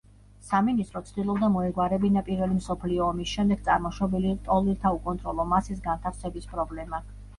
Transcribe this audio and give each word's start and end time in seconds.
სამინისტრო 0.51 1.01
ცდილობდა, 1.09 1.49
მოეგვარებინა 1.55 2.23
პირველი 2.31 2.57
მსოფლიო 2.61 3.03
ომის 3.09 3.33
შემდეგ 3.35 3.61
წარმოშობილი 3.69 4.33
ლტოლვილთა 4.39 4.93
უკონტროლო 4.99 5.47
მასის 5.53 5.85
განთავსების 5.91 6.51
პრობლემა. 6.57 7.03